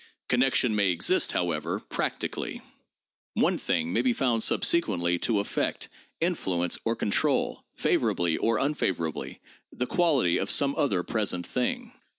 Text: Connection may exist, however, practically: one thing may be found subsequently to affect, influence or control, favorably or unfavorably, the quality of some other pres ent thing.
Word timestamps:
Connection 0.29 0.75
may 0.75 0.89
exist, 0.89 1.33
however, 1.33 1.79
practically: 1.79 2.61
one 3.35 3.59
thing 3.59 3.93
may 3.93 4.01
be 4.01 4.13
found 4.13 4.41
subsequently 4.41 5.19
to 5.19 5.39
affect, 5.39 5.89
influence 6.19 6.79
or 6.85 6.95
control, 6.95 7.63
favorably 7.75 8.35
or 8.35 8.57
unfavorably, 8.59 9.39
the 9.71 9.85
quality 9.85 10.37
of 10.39 10.49
some 10.49 10.73
other 10.75 11.03
pres 11.03 11.35
ent 11.35 11.45
thing. 11.45 11.91